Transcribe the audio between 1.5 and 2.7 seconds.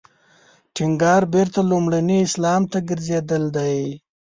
لومړني اسلام